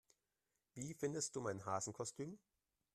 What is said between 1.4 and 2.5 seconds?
mein Hasenkostüm?